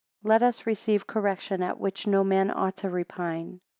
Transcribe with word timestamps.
3 0.23 0.29
Let 0.29 0.41
us 0.41 0.65
receive 0.65 1.05
correction, 1.05 1.61
at 1.61 1.79
which 1.79 2.07
no 2.07 2.23
man 2.23 2.49
ought 2.49 2.75
to 2.77 2.89
repine. 2.89 3.59